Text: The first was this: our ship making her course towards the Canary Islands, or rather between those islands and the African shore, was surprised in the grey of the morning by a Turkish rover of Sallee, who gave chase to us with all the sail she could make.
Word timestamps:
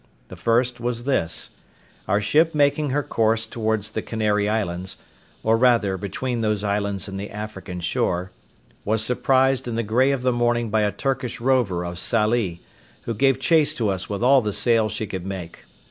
The 0.29 0.35
first 0.35 0.79
was 0.79 1.03
this: 1.03 1.51
our 2.07 2.19
ship 2.19 2.55
making 2.55 2.89
her 2.89 3.03
course 3.03 3.45
towards 3.45 3.91
the 3.91 4.01
Canary 4.01 4.49
Islands, 4.49 4.97
or 5.43 5.57
rather 5.57 5.95
between 5.95 6.41
those 6.41 6.63
islands 6.63 7.07
and 7.07 7.19
the 7.19 7.29
African 7.29 7.79
shore, 7.81 8.31
was 8.83 9.05
surprised 9.05 9.67
in 9.67 9.75
the 9.75 9.83
grey 9.83 10.09
of 10.09 10.23
the 10.23 10.33
morning 10.33 10.71
by 10.71 10.81
a 10.81 10.91
Turkish 10.91 11.39
rover 11.39 11.85
of 11.85 11.99
Sallee, 11.99 12.61
who 13.03 13.13
gave 13.13 13.39
chase 13.39 13.75
to 13.75 13.89
us 13.89 14.09
with 14.09 14.23
all 14.23 14.41
the 14.41 14.53
sail 14.53 14.89
she 14.89 15.05
could 15.05 15.23
make. 15.23 15.65